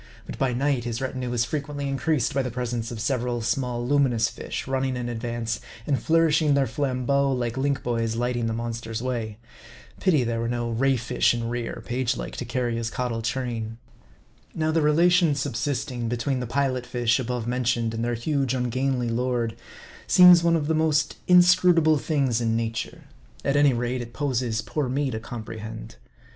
But 0.25 0.39
by 0.39 0.51
night 0.51 0.85
his 0.85 0.99
retinue 0.99 1.31
is 1.31 1.45
frequently 1.45 1.87
in 1.87 1.95
creased 1.95 2.33
by 2.33 2.41
the 2.41 2.49
presence 2.49 2.89
of 2.89 2.99
several 2.99 3.39
small 3.43 3.87
luminous 3.87 4.29
fish, 4.29 4.65
run 4.65 4.81
ning 4.81 4.97
in 4.97 5.07
advance, 5.07 5.59
and 5.85 5.95
nourishing 6.09 6.55
their 6.55 6.65
flambeaux 6.65 7.31
like 7.31 7.55
link 7.55 7.83
boys 7.83 8.15
lighting 8.15 8.47
the 8.47 8.53
monster's 8.53 9.03
way. 9.03 9.37
Pity 9.99 10.23
there 10.23 10.39
were 10.39 10.47
no 10.49 10.71
ray 10.71 10.97
fish 10.97 11.35
in 11.35 11.47
rear, 11.49 11.83
page 11.85 12.17
like, 12.17 12.35
to 12.37 12.45
carry 12.45 12.75
his 12.77 12.89
caudal 12.89 13.21
train. 13.21 13.77
Now 14.55 14.71
the 14.71 14.81
relation 14.81 15.35
subsisting 15.35 16.09
between 16.09 16.39
the 16.39 16.47
Pilot 16.47 16.87
fish 16.87 17.19
above 17.19 17.45
mentioned 17.45 17.93
and 17.93 18.03
their 18.03 18.15
huge 18.15 18.55
ungainly 18.55 19.07
lord, 19.09 19.55
seems 20.07 20.41
one 20.41 20.55
of 20.55 20.65
the 20.65 20.73
most 20.73 21.17
inscrutable 21.27 21.99
things 21.99 22.41
in 22.41 22.55
nature. 22.55 23.03
At 23.45 23.55
any 23.55 23.73
rate, 23.75 24.01
it 24.01 24.13
poses 24.13 24.63
poor 24.63 24.89
me 24.89 25.11
to 25.11 25.19
comprehend. 25.19 25.97